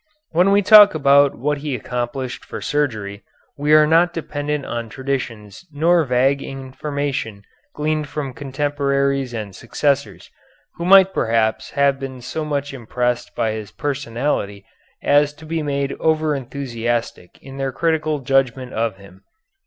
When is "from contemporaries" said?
8.09-9.31